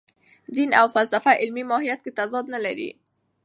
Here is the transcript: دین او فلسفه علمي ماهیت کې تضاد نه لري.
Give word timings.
دین 0.55 0.71
او 0.79 0.87
فلسفه 0.95 1.31
علمي 1.41 1.63
ماهیت 1.71 1.99
کې 2.05 2.11
تضاد 2.19 2.45
نه 2.53 2.59
لري. 2.65 2.89